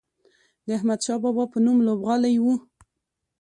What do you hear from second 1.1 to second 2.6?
بابا په نوم لوبغالی و.